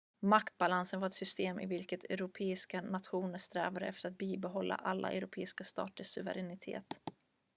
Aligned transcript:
maktbalansen 0.21 0.99
var 0.99 1.07
ett 1.07 1.13
system 1.13 1.59
i 1.59 1.65
vilket 1.65 2.03
europeiska 2.03 2.81
nationer 2.81 3.37
strävade 3.37 3.85
efter 3.85 4.09
att 4.09 4.17
bibehålla 4.17 4.75
alla 4.75 5.11
europeiska 5.11 5.63
staters 5.63 6.07
suveränitet 6.07 6.99